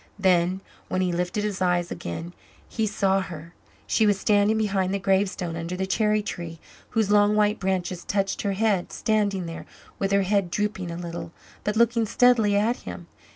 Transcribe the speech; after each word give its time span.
Then, 0.17 0.61
when 0.87 1.01
he 1.01 1.11
lifted 1.13 1.43
his 1.43 1.61
eyes 1.61 1.91
again, 1.91 2.33
he 2.67 2.87
saw 2.87 3.19
her! 3.21 3.53
She 3.85 4.07
was 4.07 4.19
standing 4.19 4.57
behind 4.57 4.91
the 4.91 4.97
gravestone, 4.97 5.55
under 5.55 5.75
the 5.77 5.85
cherry 5.85 6.23
tree, 6.23 6.59
whose 6.89 7.11
long 7.11 7.35
white 7.35 7.59
branches 7.59 8.03
touched 8.03 8.41
her 8.41 8.53
head; 8.53 8.91
standing 8.91 9.45
there, 9.45 9.67
with 9.99 10.11
her 10.11 10.23
head 10.23 10.49
drooping 10.49 10.89
a 10.89 10.97
little, 10.97 11.31
but 11.63 11.75
looking 11.75 12.07
steadily 12.07 12.55
at 12.55 12.77
him. 12.77 13.05